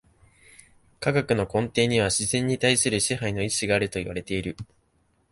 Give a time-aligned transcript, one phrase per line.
[0.99, 4.57] 科学の根底には自然に対する支配の意志があるといわれている。